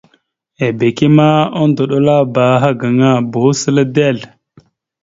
[0.67, 1.29] Ebeke ma
[1.61, 4.17] odolabáaha gaŋa boho səla dezl.